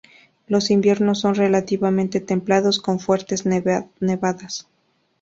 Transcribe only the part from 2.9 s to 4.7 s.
fuertes nevadas.